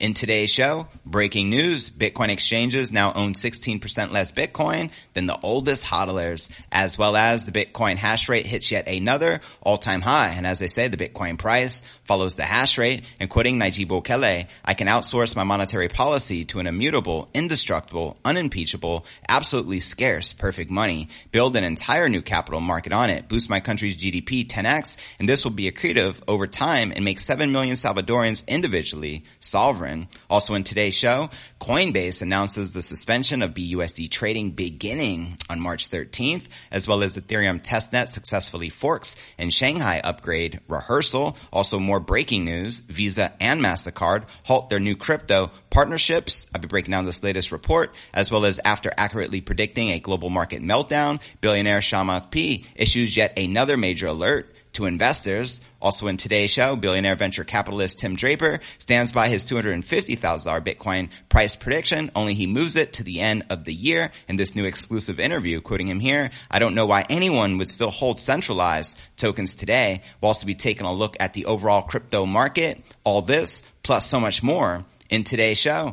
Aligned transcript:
In 0.00 0.14
today's 0.14 0.52
show, 0.52 0.86
breaking 1.04 1.50
news, 1.50 1.90
Bitcoin 1.90 2.28
exchanges 2.28 2.92
now 2.92 3.12
own 3.14 3.32
16% 3.32 4.12
less 4.12 4.30
Bitcoin 4.30 4.92
than 5.14 5.26
the 5.26 5.36
oldest 5.42 5.84
hodlers, 5.84 6.50
as 6.70 6.96
well 6.96 7.16
as 7.16 7.44
the 7.44 7.50
Bitcoin 7.50 7.96
hash 7.96 8.28
rate 8.28 8.46
hits 8.46 8.70
yet 8.70 8.86
another 8.86 9.40
all-time 9.60 10.00
high. 10.00 10.28
And 10.28 10.46
as 10.46 10.60
they 10.60 10.68
say, 10.68 10.86
the 10.86 10.96
Bitcoin 10.96 11.36
price 11.36 11.82
follows 12.04 12.36
the 12.36 12.44
hash 12.44 12.78
rate. 12.78 13.02
And 13.18 13.28
quoting 13.28 13.58
Nayib 13.58 13.88
Bukele, 13.88 14.46
I 14.64 14.74
can 14.74 14.86
outsource 14.86 15.34
my 15.34 15.42
monetary 15.42 15.88
policy 15.88 16.44
to 16.44 16.60
an 16.60 16.68
immutable, 16.68 17.28
indestructible, 17.34 18.18
unimpeachable, 18.24 19.04
absolutely 19.28 19.80
scarce, 19.80 20.32
perfect 20.32 20.70
money, 20.70 21.08
build 21.32 21.56
an 21.56 21.64
entire 21.64 22.08
new 22.08 22.22
capital 22.22 22.60
market 22.60 22.92
on 22.92 23.10
it, 23.10 23.28
boost 23.28 23.50
my 23.50 23.58
country's 23.58 23.96
GDP 23.96 24.46
10x, 24.46 24.96
and 25.18 25.28
this 25.28 25.42
will 25.42 25.50
be 25.50 25.68
accretive 25.68 26.22
over 26.28 26.46
time 26.46 26.92
and 26.94 27.04
make 27.04 27.18
7 27.18 27.50
million 27.50 27.74
Salvadorans 27.74 28.46
individually 28.46 29.24
sovereign 29.40 29.87
also 30.28 30.54
in 30.54 30.64
today's 30.64 30.94
show, 30.94 31.30
Coinbase 31.60 32.22
announces 32.22 32.72
the 32.72 32.82
suspension 32.82 33.42
of 33.42 33.54
BUSD 33.54 34.10
trading 34.10 34.52
beginning 34.52 35.36
on 35.48 35.60
March 35.60 35.90
13th, 35.90 36.46
as 36.70 36.86
well 36.86 37.02
as 37.02 37.16
Ethereum 37.16 37.62
testnet 37.62 38.08
successfully 38.08 38.68
forks 38.68 39.16
and 39.38 39.52
Shanghai 39.52 40.00
upgrade 40.02 40.60
rehearsal. 40.68 41.36
Also 41.52 41.78
more 41.78 42.00
breaking 42.00 42.44
news, 42.44 42.80
Visa 42.80 43.32
and 43.40 43.60
MasterCard 43.60 44.24
halt 44.44 44.68
their 44.68 44.80
new 44.80 44.96
crypto 44.96 45.50
partnerships. 45.70 46.46
I'll 46.54 46.60
be 46.60 46.68
breaking 46.68 46.92
down 46.92 47.04
this 47.04 47.22
latest 47.22 47.52
report, 47.52 47.94
as 48.12 48.30
well 48.30 48.44
as 48.44 48.60
after 48.64 48.92
accurately 48.96 49.40
predicting 49.40 49.90
a 49.90 50.00
global 50.00 50.30
market 50.30 50.62
meltdown, 50.62 51.20
billionaire 51.40 51.80
Chamath 51.80 52.30
P 52.30 52.64
issues 52.74 53.16
yet 53.16 53.38
another 53.38 53.76
major 53.76 54.06
alert 54.06 54.54
to 54.78 54.86
investors. 54.86 55.60
Also 55.82 56.06
in 56.06 56.16
today's 56.16 56.50
show, 56.50 56.76
billionaire 56.76 57.16
venture 57.16 57.42
capitalist 57.42 57.98
Tim 57.98 58.14
Draper 58.14 58.60
stands 58.78 59.12
by 59.12 59.28
his 59.28 59.44
$250,000 59.44 60.16
Bitcoin 60.64 61.10
price 61.28 61.56
prediction, 61.56 62.10
only 62.14 62.34
he 62.34 62.46
moves 62.46 62.76
it 62.76 62.92
to 62.94 63.02
the 63.02 63.20
end 63.20 63.44
of 63.50 63.64
the 63.64 63.74
year 63.74 64.12
in 64.28 64.36
this 64.36 64.54
new 64.54 64.64
exclusive 64.64 65.18
interview. 65.18 65.60
Quoting 65.60 65.88
him 65.88 66.00
here, 66.00 66.30
I 66.48 66.60
don't 66.60 66.76
know 66.76 66.86
why 66.86 67.04
anyone 67.10 67.58
would 67.58 67.68
still 67.68 67.90
hold 67.90 68.20
centralized 68.20 68.98
tokens 69.16 69.56
today. 69.56 70.02
We'll 70.20 70.28
also 70.28 70.46
be 70.46 70.54
taking 70.54 70.86
a 70.86 70.92
look 70.92 71.16
at 71.18 71.32
the 71.32 71.46
overall 71.46 71.82
crypto 71.82 72.24
market, 72.24 72.80
all 73.02 73.22
this, 73.22 73.64
plus 73.82 74.06
so 74.06 74.20
much 74.20 74.42
more 74.44 74.84
in 75.10 75.24
today's 75.24 75.58
show. 75.58 75.92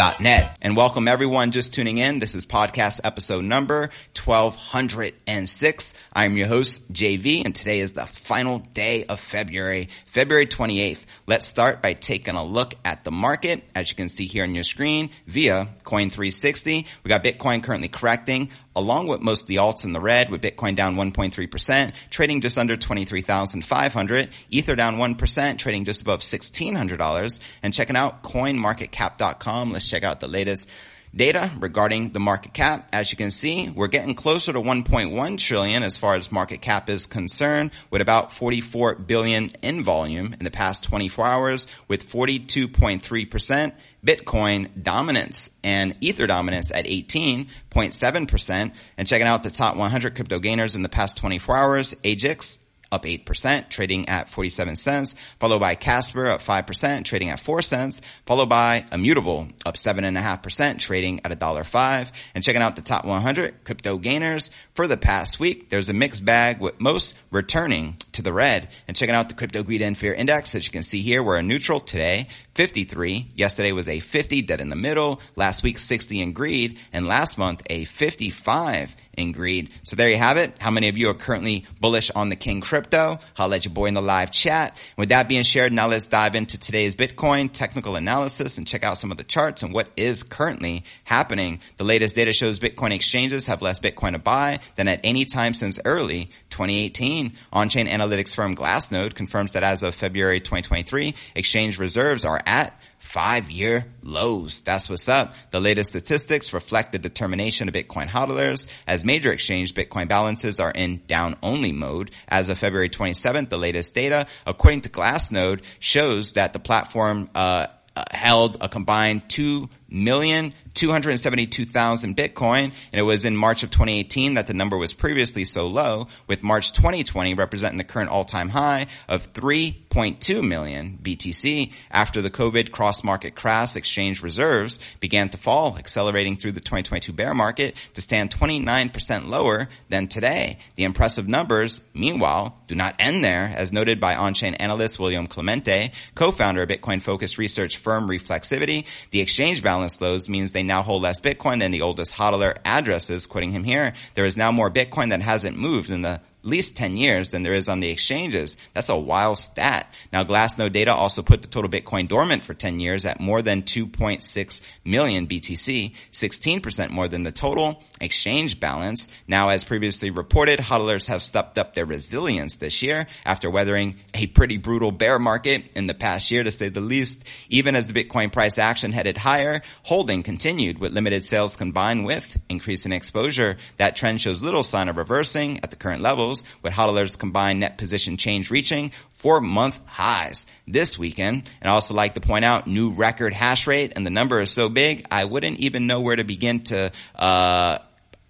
cryptonewsalerts.net. 0.00 0.58
And 0.62 0.76
welcome 0.76 1.08
everyone 1.08 1.50
just 1.50 1.74
tuning 1.74 1.98
in. 1.98 2.18
This 2.18 2.34
is 2.34 2.46
podcast 2.46 3.00
episode 3.04 3.44
number 3.44 3.90
1206. 4.16 5.94
I'm 6.12 6.36
your 6.36 6.48
host, 6.48 6.90
JV, 6.92 7.44
and 7.44 7.54
today 7.54 7.80
is 7.80 7.92
the 7.92 8.06
final 8.06 8.60
day 8.60 9.04
of 9.04 9.20
February, 9.20 9.90
February 10.06 10.46
28th. 10.46 11.00
Let's 11.26 11.46
start 11.46 11.82
by 11.82 11.92
taking 11.92 12.34
a 12.34 12.44
look 12.44 12.74
at 12.84 13.04
the 13.04 13.10
market, 13.10 13.62
as 13.74 13.90
you 13.90 13.96
can 13.96 14.08
see 14.08 14.26
here 14.26 14.44
on 14.44 14.54
your 14.54 14.64
screen 14.64 15.10
via 15.26 15.68
Coin360. 15.84 16.86
We 17.04 17.08
got 17.08 17.22
Bitcoin 17.22 17.62
currently 17.62 17.88
correcting 17.88 18.50
along 18.76 19.08
with 19.08 19.20
most 19.20 19.42
of 19.42 19.48
the 19.48 19.56
alts 19.56 19.84
in 19.84 19.92
the 19.92 20.00
red 20.00 20.30
with 20.30 20.40
Bitcoin 20.40 20.76
down 20.76 20.96
1.3%, 20.96 21.92
trading 22.08 22.40
just 22.40 22.56
under 22.56 22.76
23,500, 22.76 24.30
Ether 24.48 24.76
down 24.76 24.96
1%, 24.96 25.58
trading 25.58 25.84
just 25.84 26.02
above 26.02 26.20
$1,600 26.20 27.40
and 27.62 27.74
checking 27.74 27.96
out 27.96 28.22
coinmarketcap.com. 28.22 29.72
Let's 29.72 29.89
check 29.90 30.04
out 30.04 30.20
the 30.20 30.28
latest 30.28 30.68
data 31.14 31.50
regarding 31.58 32.10
the 32.10 32.20
market 32.20 32.54
cap. 32.54 32.88
As 32.92 33.10
you 33.10 33.18
can 33.18 33.30
see, 33.30 33.68
we're 33.68 33.88
getting 33.88 34.14
closer 34.14 34.52
to 34.52 34.60
1.1 34.60 35.38
trillion 35.38 35.82
as 35.82 35.96
far 35.96 36.14
as 36.14 36.30
market 36.30 36.60
cap 36.60 36.88
is 36.88 37.06
concerned 37.06 37.72
with 37.90 38.00
about 38.00 38.32
44 38.32 38.94
billion 38.94 39.50
in 39.62 39.82
volume 39.82 40.34
in 40.34 40.44
the 40.44 40.50
past 40.50 40.84
24 40.84 41.26
hours 41.26 41.66
with 41.88 42.08
42.3% 42.08 43.72
Bitcoin 44.04 44.82
dominance 44.82 45.50
and 45.62 45.96
Ether 46.00 46.26
dominance 46.26 46.70
at 46.70 46.86
18.7% 46.86 48.72
and 48.96 49.08
checking 49.08 49.26
out 49.26 49.42
the 49.42 49.50
top 49.50 49.76
100 49.76 50.14
crypto 50.14 50.38
gainers 50.38 50.76
in 50.76 50.82
the 50.82 50.88
past 50.88 51.16
24 51.18 51.56
hours, 51.56 51.94
AGIX 52.04 52.58
up 52.92 53.04
8%, 53.04 53.68
trading 53.68 54.08
at 54.08 54.30
47 54.30 54.76
cents, 54.76 55.14
followed 55.38 55.60
by 55.60 55.74
Casper 55.74 56.26
up 56.26 56.42
5%, 56.42 57.04
trading 57.04 57.30
at 57.30 57.40
4 57.40 57.62
cents, 57.62 58.02
followed 58.26 58.48
by 58.48 58.84
Immutable 58.92 59.48
up 59.64 59.76
7.5%, 59.76 60.78
trading 60.78 61.20
at 61.24 61.38
$1.05. 61.38 62.10
And 62.34 62.44
checking 62.44 62.62
out 62.62 62.76
the 62.76 62.82
top 62.82 63.04
100 63.04 63.64
crypto 63.64 63.98
gainers 63.98 64.50
for 64.74 64.86
the 64.86 64.96
past 64.96 65.38
week, 65.38 65.70
there's 65.70 65.88
a 65.88 65.94
mixed 65.94 66.24
bag 66.24 66.60
with 66.60 66.80
most 66.80 67.14
returning 67.30 67.96
to 68.12 68.22
the 68.22 68.32
red. 68.32 68.68
And 68.88 68.96
checking 68.96 69.14
out 69.14 69.28
the 69.28 69.34
Crypto 69.34 69.62
Greed 69.62 69.82
and 69.82 69.96
Fear 69.96 70.14
Index, 70.14 70.54
as 70.54 70.66
you 70.66 70.72
can 70.72 70.82
see 70.82 71.02
here, 71.02 71.22
we're 71.22 71.36
a 71.36 71.42
neutral 71.42 71.80
today, 71.80 72.28
53. 72.54 73.32
Yesterday 73.34 73.72
was 73.72 73.88
a 73.88 74.00
50, 74.00 74.42
dead 74.42 74.60
in 74.60 74.68
the 74.68 74.76
middle. 74.76 75.20
Last 75.36 75.62
week, 75.62 75.78
60 75.78 76.20
in 76.20 76.32
greed. 76.32 76.78
And 76.92 77.06
last 77.06 77.38
month, 77.38 77.62
a 77.70 77.84
55 77.84 78.94
in 79.16 79.32
greed. 79.32 79.70
So 79.82 79.96
there 79.96 80.08
you 80.08 80.16
have 80.16 80.36
it. 80.36 80.58
How 80.58 80.70
many 80.70 80.88
of 80.88 80.96
you 80.96 81.08
are 81.10 81.14
currently 81.14 81.66
bullish 81.80 82.10
on 82.10 82.28
the 82.28 82.36
King 82.36 82.60
crypto? 82.60 83.18
I'll 83.36 83.48
let 83.48 83.64
your 83.64 83.74
boy 83.74 83.86
in 83.86 83.94
the 83.94 84.02
live 84.02 84.30
chat. 84.30 84.76
With 84.96 85.10
that 85.10 85.28
being 85.28 85.42
shared, 85.42 85.72
now 85.72 85.88
let's 85.88 86.06
dive 86.06 86.34
into 86.34 86.58
today's 86.58 86.94
Bitcoin 86.94 87.50
technical 87.52 87.96
analysis 87.96 88.58
and 88.58 88.66
check 88.66 88.84
out 88.84 88.98
some 88.98 89.10
of 89.10 89.18
the 89.18 89.24
charts 89.24 89.62
and 89.62 89.74
what 89.74 89.88
is 89.96 90.22
currently 90.22 90.84
happening. 91.04 91.60
The 91.76 91.84
latest 91.84 92.14
data 92.14 92.32
shows 92.32 92.58
Bitcoin 92.58 92.92
exchanges 92.92 93.46
have 93.46 93.62
less 93.62 93.80
Bitcoin 93.80 94.12
to 94.12 94.18
buy 94.18 94.60
than 94.76 94.88
at 94.88 95.00
any 95.04 95.24
time 95.24 95.54
since 95.54 95.80
early 95.84 96.30
2018. 96.50 97.32
On-chain 97.52 97.86
analytics 97.86 98.34
firm 98.34 98.54
Glassnode 98.54 99.14
confirms 99.14 99.52
that 99.52 99.62
as 99.62 99.82
of 99.82 99.94
February 99.94 100.40
2023, 100.40 101.14
exchange 101.34 101.78
reserves 101.78 102.24
are 102.24 102.40
at 102.46 102.78
five 103.00 103.50
year 103.50 103.86
lows. 104.02 104.60
That's 104.60 104.88
what's 104.88 105.08
up. 105.08 105.34
The 105.50 105.60
latest 105.60 105.90
statistics 105.90 106.52
reflect 106.52 106.92
the 106.92 106.98
determination 106.98 107.66
of 107.66 107.74
Bitcoin 107.74 108.06
hodlers 108.06 108.68
as 108.86 108.99
major 109.04 109.32
exchange 109.32 109.74
Bitcoin 109.74 110.08
balances 110.08 110.60
are 110.60 110.70
in 110.70 111.02
down 111.06 111.36
only 111.42 111.72
mode. 111.72 112.10
As 112.28 112.48
of 112.48 112.58
February 112.58 112.90
27th, 112.90 113.48
the 113.48 113.58
latest 113.58 113.94
data, 113.94 114.26
according 114.46 114.82
to 114.82 114.88
Glassnode, 114.88 115.62
shows 115.78 116.34
that 116.34 116.52
the 116.52 116.58
platform, 116.58 117.30
uh, 117.34 117.66
uh, 117.96 118.04
held 118.12 118.56
a 118.60 118.68
combined 118.68 119.28
2 119.28 119.68
million 119.88 120.54
272,000 120.74 122.16
Bitcoin, 122.16 122.64
and 122.64 123.00
it 123.00 123.02
was 123.02 123.24
in 123.24 123.36
March 123.36 123.62
of 123.62 123.70
2018 123.70 124.34
that 124.34 124.46
the 124.46 124.54
number 124.54 124.76
was 124.76 124.92
previously 124.92 125.44
so 125.44 125.66
low, 125.66 126.08
with 126.26 126.42
March 126.42 126.72
2020 126.72 127.34
representing 127.34 127.78
the 127.78 127.84
current 127.84 128.10
all-time 128.10 128.48
high 128.48 128.86
of 129.08 129.32
3.2 129.32 130.46
million 130.46 130.98
BTC 131.02 131.72
after 131.90 132.22
the 132.22 132.30
COVID 132.30 132.70
cross-market 132.70 133.34
crash 133.34 133.76
exchange 133.76 134.22
reserves 134.22 134.80
began 135.00 135.28
to 135.28 135.36
fall, 135.36 135.76
accelerating 135.76 136.36
through 136.36 136.52
the 136.52 136.60
2022 136.60 137.12
bear 137.12 137.34
market 137.34 137.74
to 137.94 138.00
stand 138.00 138.30
29% 138.30 139.28
lower 139.28 139.68
than 139.88 140.06
today. 140.06 140.58
The 140.76 140.84
impressive 140.84 141.28
numbers, 141.28 141.80
meanwhile, 141.94 142.56
do 142.68 142.74
not 142.74 142.94
end 142.98 143.24
there, 143.24 143.52
as 143.56 143.72
noted 143.72 144.00
by 144.00 144.14
on-chain 144.14 144.54
analyst 144.54 144.98
William 144.98 145.26
Clemente, 145.26 145.92
co-founder 146.14 146.62
of 146.62 146.68
Bitcoin-focused 146.68 147.38
research 147.38 147.76
firm 147.76 148.08
Reflexivity. 148.08 148.86
The 149.10 149.20
exchange 149.20 149.62
balance 149.62 150.00
lows 150.00 150.28
means 150.28 150.52
they 150.52 150.59
now 150.66 150.82
hold 150.82 151.02
less 151.02 151.20
Bitcoin 151.20 151.60
than 151.60 151.70
the 151.70 151.82
oldest 151.82 152.14
hodler 152.14 152.56
addresses. 152.64 153.26
Quoting 153.26 153.52
him 153.52 153.64
here, 153.64 153.94
there 154.14 154.26
is 154.26 154.36
now 154.36 154.52
more 154.52 154.70
Bitcoin 154.70 155.10
that 155.10 155.22
hasn't 155.22 155.56
moved 155.56 155.90
in 155.90 156.02
the 156.02 156.20
least 156.42 156.76
10 156.76 156.96
years 156.96 157.30
than 157.30 157.42
there 157.42 157.54
is 157.54 157.68
on 157.68 157.80
the 157.80 157.90
exchanges. 157.90 158.56
That's 158.74 158.88
a 158.88 158.96
wild 158.96 159.38
stat. 159.38 159.92
Now 160.12 160.24
Glassnode 160.24 160.72
data 160.72 160.92
also 160.92 161.22
put 161.22 161.42
the 161.42 161.48
total 161.48 161.70
Bitcoin 161.70 162.08
dormant 162.08 162.44
for 162.44 162.54
10 162.54 162.80
years 162.80 163.04
at 163.04 163.20
more 163.20 163.42
than 163.42 163.62
2.6 163.62 164.62
million 164.84 165.26
BTC, 165.26 165.94
16% 166.12 166.90
more 166.90 167.08
than 167.08 167.22
the 167.22 167.32
total 167.32 167.82
exchange 168.00 168.60
balance. 168.60 169.08
Now 169.28 169.50
as 169.50 169.64
previously 169.64 170.10
reported, 170.10 170.58
hodlers 170.58 171.08
have 171.08 171.22
stepped 171.22 171.58
up 171.58 171.74
their 171.74 171.86
resilience 171.86 172.56
this 172.56 172.82
year 172.82 173.06
after 173.24 173.50
weathering 173.50 173.96
a 174.14 174.26
pretty 174.26 174.56
brutal 174.56 174.92
bear 174.92 175.18
market 175.18 175.64
in 175.74 175.86
the 175.86 175.94
past 175.94 176.30
year 176.30 176.42
to 176.42 176.50
say 176.50 176.68
the 176.68 176.80
least. 176.80 177.24
Even 177.48 177.76
as 177.76 177.86
the 177.86 178.04
Bitcoin 178.04 178.32
price 178.32 178.58
action 178.58 178.92
headed 178.92 179.18
higher, 179.18 179.62
holding 179.82 180.22
continued 180.22 180.78
with 180.78 180.92
limited 180.92 181.24
sales 181.24 181.56
combined 181.56 182.04
with 182.04 182.40
increase 182.48 182.86
in 182.86 182.92
exposure. 182.92 183.56
That 183.76 183.96
trend 183.96 184.20
shows 184.20 184.42
little 184.42 184.62
sign 184.62 184.88
of 184.88 184.96
reversing 184.96 185.60
at 185.62 185.70
the 185.70 185.76
current 185.76 186.02
levels 186.02 186.29
with 186.62 186.72
hodlers 186.72 187.18
combined 187.18 187.60
net 187.60 187.78
position 187.78 188.16
change 188.16 188.50
reaching 188.50 188.92
four 189.20 189.40
month 189.40 189.78
highs 189.86 190.46
this 190.66 190.98
weekend. 190.98 191.48
And 191.60 191.70
I 191.70 191.74
also 191.74 191.94
like 191.94 192.14
to 192.14 192.20
point 192.20 192.44
out 192.44 192.66
new 192.66 192.90
record 192.90 193.34
hash 193.34 193.66
rate 193.66 193.92
and 193.96 194.06
the 194.06 194.10
number 194.10 194.40
is 194.40 194.50
so 194.50 194.68
big, 194.68 195.06
I 195.10 195.24
wouldn't 195.24 195.58
even 195.58 195.86
know 195.86 196.00
where 196.00 196.16
to 196.16 196.24
begin 196.24 196.60
to, 196.64 196.92
uh, 197.16 197.78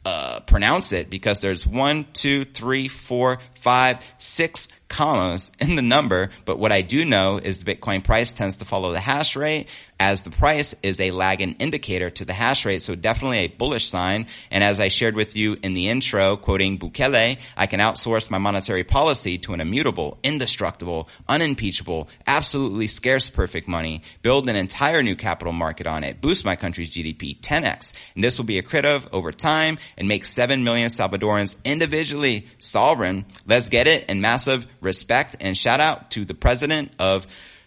uh, 0.04 0.40
pronounce 0.40 0.92
it 0.92 1.10
because 1.10 1.40
there's 1.40 1.66
one, 1.66 2.06
two, 2.12 2.44
three, 2.44 2.88
four, 2.88 3.38
five, 3.62 3.98
six 4.18 4.68
commas 4.90 5.52
in 5.58 5.76
the 5.76 5.82
number. 5.82 6.28
But 6.44 6.58
what 6.58 6.72
I 6.72 6.82
do 6.82 7.04
know 7.06 7.38
is 7.38 7.60
the 7.60 7.74
Bitcoin 7.74 8.04
price 8.04 8.34
tends 8.34 8.58
to 8.58 8.66
follow 8.66 8.92
the 8.92 9.00
hash 9.00 9.36
rate 9.36 9.68
as 9.98 10.22
the 10.22 10.30
price 10.30 10.74
is 10.82 10.98
a 10.98 11.10
lagging 11.10 11.52
indicator 11.58 12.08
to 12.08 12.24
the 12.24 12.32
hash 12.32 12.64
rate. 12.64 12.82
So 12.82 12.94
definitely 12.94 13.38
a 13.38 13.46
bullish 13.48 13.88
sign. 13.88 14.26
And 14.50 14.64
as 14.64 14.80
I 14.80 14.88
shared 14.88 15.14
with 15.14 15.36
you 15.36 15.58
in 15.62 15.74
the 15.74 15.88
intro, 15.88 16.36
quoting 16.36 16.78
Bukele, 16.78 17.38
I 17.56 17.66
can 17.66 17.80
outsource 17.80 18.30
my 18.30 18.38
monetary 18.38 18.82
policy 18.82 19.38
to 19.38 19.52
an 19.52 19.60
immutable, 19.60 20.18
indestructible, 20.22 21.08
unimpeachable, 21.28 22.08
absolutely 22.26 22.86
scarce 22.86 23.28
perfect 23.28 23.68
money, 23.68 24.02
build 24.22 24.48
an 24.48 24.56
entire 24.56 25.02
new 25.02 25.16
capital 25.16 25.52
market 25.52 25.86
on 25.86 26.02
it, 26.02 26.20
boost 26.20 26.46
my 26.46 26.56
country's 26.56 26.90
GDP 26.90 27.38
10x. 27.38 27.92
And 28.14 28.24
this 28.24 28.38
will 28.38 28.46
be 28.46 28.60
accretive 28.60 29.06
over 29.12 29.32
time 29.32 29.78
and 29.98 30.08
make 30.08 30.24
7 30.24 30.64
million 30.64 30.88
Salvadorans 30.88 31.62
individually 31.62 32.46
sovereign. 32.58 33.26
Let's 33.50 33.68
get 33.68 33.88
it 33.88 34.04
and 34.08 34.22
massive 34.22 34.64
respect 34.80 35.34
and 35.40 35.58
shout 35.58 35.80
out 35.80 36.12
to 36.12 36.24
the 36.24 36.34
president 36.34 36.92
of 37.00 37.26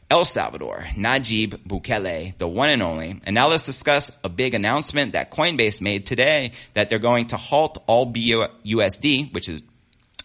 El 0.09 0.23
Salvador, 0.23 0.87
Najib 0.95 1.55
Bukele, 1.67 2.37
the 2.37 2.47
one 2.47 2.69
and 2.69 2.81
only. 2.81 3.19
And 3.25 3.33
now 3.33 3.49
let's 3.49 3.65
discuss 3.65 4.09
a 4.23 4.29
big 4.29 4.53
announcement 4.53 5.11
that 5.11 5.29
Coinbase 5.29 5.81
made 5.81 6.05
today 6.05 6.53
that 6.73 6.87
they're 6.87 6.99
going 6.99 7.27
to 7.27 7.37
halt 7.37 7.83
all 7.85 8.09
BUSD, 8.13 9.33
which 9.33 9.49
is 9.49 9.61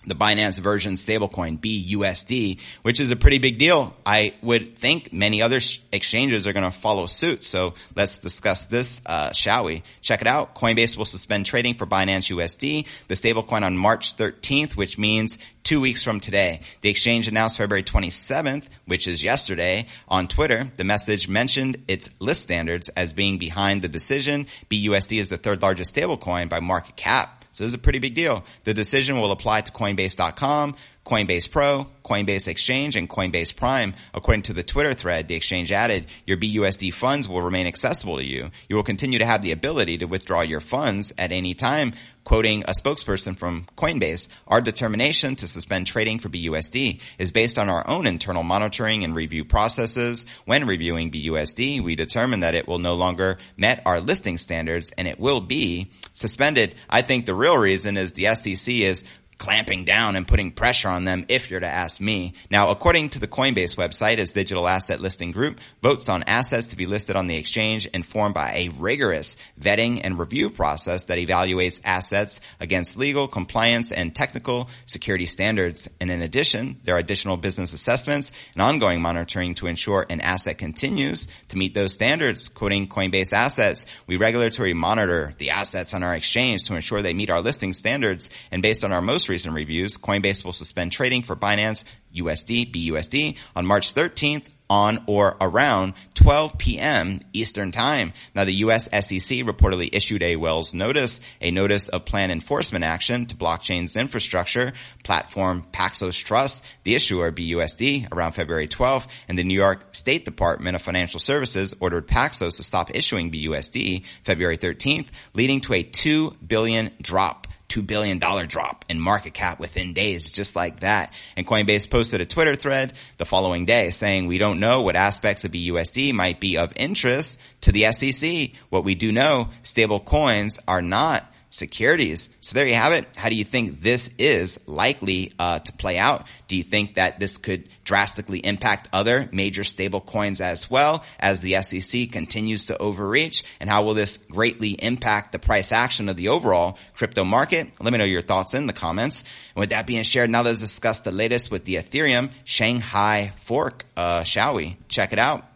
the 0.07 0.15
Binance 0.15 0.59
version 0.61 0.95
stablecoin 0.95 1.59
BUSD, 1.59 2.61
which 2.83 3.01
is 3.01 3.11
a 3.11 3.17
pretty 3.17 3.39
big 3.39 3.59
deal. 3.59 3.95
I 4.07 4.35
would 4.43 4.77
think 4.77 5.13
many 5.13 5.43
other 5.43 5.61
sh- 5.61 5.81
exchanges 5.93 6.47
are 6.47 6.53
going 6.53 6.71
to 6.71 6.77
follow 6.77 7.07
suit. 7.07 7.45
So 7.45 7.75
let's 7.95 8.19
discuss 8.19 8.67
this, 8.67 9.01
uh, 9.05 9.33
shall 9.33 9.65
we? 9.65 9.83
Check 10.01 10.21
it 10.21 10.27
out. 10.27 10.55
Coinbase 10.55 10.97
will 10.97 11.05
suspend 11.05 11.47
trading 11.47 11.75
for 11.75 11.87
Binance 11.87 12.35
USD, 12.35 12.87
the 13.09 13.15
stablecoin 13.15 13.63
on 13.63 13.77
March 13.77 14.17
13th, 14.17 14.77
which 14.77 14.99
means 14.99 15.37
two 15.63 15.81
weeks 15.81 16.03
from 16.03 16.21
today. 16.21 16.61
The 16.81 16.89
exchange 16.89 17.29
announced 17.29 17.59
February 17.59 17.83
27th, 17.83 18.69
which 18.87 19.07
is 19.07 19.23
yesterday, 19.23 19.87
on 20.09 20.29
Twitter. 20.29 20.71
The 20.77 20.85
message 20.85 21.29
mentioned 21.29 21.85
its 21.89 22.09
list 22.19 22.43
standards 22.43 22.89
as 22.91 23.13
being 23.13 23.37
behind 23.37 23.83
the 23.83 23.89
decision. 23.89 24.47
BUSD 24.71 25.19
is 25.19 25.29
the 25.29 25.37
third 25.37 25.61
largest 25.61 25.95
stablecoin 25.95 26.49
by 26.49 26.61
market 26.61 26.97
cap. 26.97 27.38
So 27.59 27.65
this 27.65 27.71
is 27.71 27.75
a 27.75 27.79
pretty 27.79 27.99
big 27.99 28.15
deal. 28.15 28.45
The 28.63 28.73
decision 28.73 29.21
will 29.21 29.33
apply 29.33 29.63
to 29.63 29.73
Coinbase.com, 29.73 30.77
Coinbase 31.09 31.51
Pro, 31.51 31.87
Coinbase 32.05 32.49
Exchange, 32.49 32.95
and 32.95 33.09
Coinbase 33.09 33.57
Prime. 33.57 33.95
According 34.13 34.43
to 34.43 34.53
the 34.53 34.63
Twitter 34.63 34.93
thread, 34.93 35.27
the 35.27 35.37
exchange 35.37 35.73
added, 35.73 36.07
your 36.27 36.37
BUSD 36.37 36.93
funds 36.93 37.27
will 37.27 37.41
remain 37.41 37.67
accessible 37.67 38.19
to 38.19 38.25
you. 38.25 38.51
You 38.69 38.77
will 38.77 38.83
continue 38.83 39.19
to 39.19 39.25
have 39.25 39.41
the 39.41 39.53
ability 39.53 39.99
to 39.99 40.05
withdraw 40.05 40.43
your 40.43 40.61
funds 40.61 41.15
at 41.17 41.33
any 41.33 41.55
time. 41.55 41.95
Quoting 42.25 42.65
a 42.65 42.73
spokesperson 42.73 43.39
from 43.39 43.65
Coinbase, 43.75 44.29
our 44.47 44.61
determination 44.61 45.35
to 45.37 45.49
suspend 45.49 45.87
trading 45.87 46.19
for 46.19 46.29
BUSD 46.29 47.01
is 47.19 47.33
based 47.33 47.57
on 47.57 47.71
our 47.71 47.89
own 47.89 48.07
internal 48.07 48.43
monitoring 48.43 49.03
and 49.03 49.15
review 49.15 49.47
processes. 49.47 50.27
When 50.45 50.67
reviewing 50.67 51.11
BUSD, 51.11 51.81
we 51.81 51.97
determined 51.97 52.43
that 52.43 52.55
it 52.55 52.69
will 52.69 52.81
no 52.81 52.97
longer 52.97 53.39
met 53.57 53.81
our 53.87 54.03
listing 54.03 54.37
standards 54.37 54.93
and 54.99 55.09
it 55.09 55.19
will 55.19 55.41
be 55.41 55.91
suspended. 56.13 56.75
I 56.91 57.01
think 57.01 57.25
the 57.25 57.35
real 57.35 57.57
reason 57.57 57.97
is 57.97 58.13
the 58.13 58.35
SEC 58.35 58.75
is 58.75 59.05
clamping 59.39 59.85
down 59.85 60.17
and 60.17 60.27
putting 60.27 60.51
pressure 60.51 60.89
on 60.89 61.05
them 61.05 61.25
if 61.29 61.51
you're 61.51 61.61
to 61.61 61.67
ask 61.67 62.01
me. 62.01 62.35
Now, 62.51 62.71
according 62.71 63.11
to 63.11 63.21
the 63.21 63.29
Coinbase 63.29 63.77
website, 63.77 64.19
as 64.19 64.33
digital 64.33 64.69
asset 64.69 65.01
listing 65.01 65.31
group 65.31 65.61
votes 65.83 66.09
on 66.09 66.25
assets 66.25 66.69
to 66.69 66.77
be 66.77 66.87
listed 66.87 67.17
on 67.17 67.29
the 67.29 67.37
exchange 67.37 67.87
informed 67.87 68.35
by 68.35 68.53
a 68.55 68.69
rigorous 68.71 69.37
vetting 69.61 70.01
and 70.03 70.19
review 70.19 70.51
process 70.51 71.05
that 71.05 71.19
evaluates 71.19 71.81
assets 71.85 72.41
against 72.61 72.97
legal, 72.97 73.29
compliance, 73.29 73.93
and 73.93 74.15
technical 74.15 74.69
security 74.87 75.27
standards. 75.27 75.89
And 76.01 76.11
in 76.11 76.21
addition, 76.21 76.81
there 76.83 76.97
are 76.97 76.99
additional 76.99 77.37
business 77.37 77.73
assessments 77.73 78.33
and 78.55 78.63
ongoing 78.63 79.01
monitoring 79.01 79.55
to 79.55 79.67
ensure 79.67 80.05
an 80.11 80.21
asset 80.21 80.59
continues 80.59 81.29
to 81.49 81.57
meet 81.57 81.75
those 81.75 81.93
standards. 81.93 82.49
Quoting 82.49 82.89
Coinbase 82.89 83.33
assets, 83.33 83.87
we 84.07 84.17
regulatory 84.17 84.75
monitor 84.75 85.35
the 85.39 85.51
assets 85.51 85.95
on 85.95 86.03
our 86.03 86.15
exchange 86.15 86.65
to 86.65 86.75
ensure 86.75 87.03
they 87.03 87.15
meet 87.15 87.31
our 87.31 87.41
listing 87.41 87.73
standards. 87.73 88.31
And 88.51 88.63
based 88.63 88.85
on 88.85 88.93
our 88.93 89.03
recent 89.29 89.55
reviews, 89.55 89.97
Coinbase 89.97 90.45
will 90.45 90.53
suspend 90.53 90.93
trading 90.93 91.23
for 91.23 91.37
Binance 91.37 91.85
USD, 92.15 92.73
BUSD 92.73 93.37
on 93.55 93.67
March 93.67 93.95
13th 93.95 94.49
on 94.71 95.03
or 95.07 95.37
around 95.41 95.95
12 96.15 96.59
p.m. 96.59 97.21
Eastern 97.33 97.71
Time. 97.71 98.13
Now 98.35 98.45
the 98.45 98.53
U.S. 98.55 98.85
SEC 98.85 99.39
reportedly 99.39 99.89
issued 99.93 100.23
a 100.23 100.37
Wells 100.37 100.75
notice, 100.75 101.21
a 101.41 101.51
notice 101.51 101.89
of 101.89 102.05
plan 102.05 102.31
enforcement 102.31 102.85
action 102.85 103.27
to 103.27 103.37
blockchain's 103.37 103.97
infrastructure 103.97 104.73
platform 105.05 105.65
Paxos 105.73 106.23
Trust, 106.23 106.67
the 106.85 106.95
issuer 106.95 107.33
BUSD, 107.33 108.13
around 108.13 108.33
February 108.33 108.69
12th, 108.69 109.07
and 109.29 109.39
the 109.39 109.45
New 109.45 109.55
York 109.55 109.95
State 109.95 110.25
Department 110.25 110.77
of 110.77 110.83
Financial 110.83 111.21
Services 111.21 111.75
ordered 111.81 112.07
Paxos 112.07 112.57
to 112.57 112.63
stop 112.63 112.95
issuing 112.95 113.31
BUSD 113.31 114.05
February 114.23 114.59
13th, 114.59 115.07
leading 115.35 115.61
to 115.63 115.75
a 115.75 115.83
2 115.83 116.37
billion 116.47 116.91
drop 117.01 117.47
$2 117.69 117.87
billion 117.87 118.19
drop 118.19 118.85
in 118.89 118.99
market 118.99 119.35
cap 119.35 119.61
within 119.61 119.93
days, 119.93 120.31
just 120.31 120.57
like 120.57 120.81
that. 120.81 121.13
And 121.37 121.47
Coinbase 121.47 121.91
posted 121.91 122.21
a 122.21 122.27
Twitter 122.27 122.55
thread 122.55 122.95
the 123.19 123.27
following 123.27 123.67
day 123.67 123.91
saying, 123.91 124.27
we 124.27 124.39
don't 124.39 124.61
know 124.61 124.83
what 124.83 124.97
aspects 124.97 125.45
of 125.45 125.53
BUSD 125.53 126.13
might 126.15 126.41
be 126.41 126.57
of 126.57 126.73
interest 126.77 127.39
to 127.63 127.73
the 127.73 127.93
SEC. 127.93 128.51
What 128.71 128.85
we 128.85 128.95
do 128.95 129.13
know, 129.13 129.51
stable 129.63 130.01
coins 130.01 130.59
are 130.67 130.83
not 130.83 131.31
securities. 131.51 132.29
So 132.41 132.55
there 132.55 132.67
you 132.67 132.75
have 132.75 132.93
it. 132.93 133.07
How 133.17 133.29
do 133.29 133.35
you 133.35 133.45
think 133.45 133.83
this 133.83 134.11
is 134.19 134.61
likely 134.67 135.33
uh, 135.39 135.61
to 135.61 135.73
play 135.73 135.99
out? 135.99 136.27
Do 136.47 136.57
you 136.57 136.63
think 136.63 136.95
that 136.95 137.19
this 137.19 137.37
could 137.37 137.69
drastically 137.85 138.39
impact 138.39 138.89
other 138.93 139.29
major 139.33 139.65
stable 139.65 140.01
coins 140.01 140.41
as 140.41 140.71
well 140.71 141.05
as 141.19 141.41
the 141.41 141.61
SEC 141.63 142.11
continues 142.13 142.67
to 142.67 142.79
overreach? 142.79 143.45
And 143.61 143.71
how 143.71 143.85
will 143.85 143.95
this 143.95 144.19
greatly 144.19 144.73
impact 144.73 145.33
the 145.33 145.39
price 145.39 145.73
action 145.73 146.09
of 146.09 146.17
the 146.17 146.29
overall 146.29 146.79
crypto 146.95 147.25
market? 147.25 147.69
Let 147.81 147.93
me 147.93 147.99
know 147.99 148.05
your 148.05 148.23
thoughts 148.23 148.55
in 148.55 148.67
the 148.67 148.73
comments. 148.73 149.25
And 149.55 149.61
with 149.61 149.71
that 149.71 149.87
being 149.87 150.03
shared, 150.03 150.31
now 150.31 150.43
let's 150.43 150.61
discuss 150.61 151.01
the 151.01 151.13
latest 151.13 151.51
with 151.51 151.65
the 151.65 151.77
Ethereum 151.77 152.31
Shanghai 152.45 153.33
fork. 153.45 153.85
Uh, 153.97 154.23
shall 154.23 154.55
we? 154.55 154.77
Check 154.89 155.13
it 155.13 155.19
out. 155.19 155.48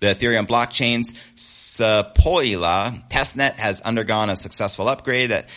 The 0.00 0.08
Ethereum 0.08 0.46
blockchain's 0.46 1.12
Sepolia 1.34 3.08
testnet 3.08 3.54
has 3.54 3.80
undergone 3.80 4.30
a 4.30 4.36
successful 4.36 4.88
upgrade 4.88 5.30
that 5.30 5.48